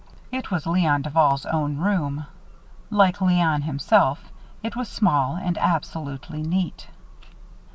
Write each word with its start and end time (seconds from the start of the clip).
It 0.31 0.49
was 0.49 0.63
Léon 0.65 1.03
Duval's 1.03 1.45
own 1.45 1.77
room. 1.77 2.25
Like 2.89 3.17
Léon 3.17 3.61
himself, 3.61 4.31
it 4.63 4.75
was 4.75 4.89
small 4.89 5.35
and 5.35 5.59
absolutely 5.59 6.41
neat. 6.41 6.87